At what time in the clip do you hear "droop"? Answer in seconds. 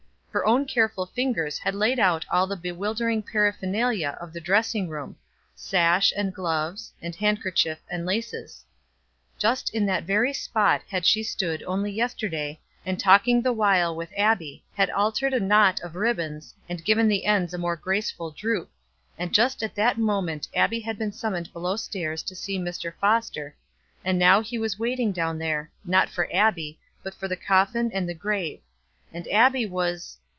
18.31-18.71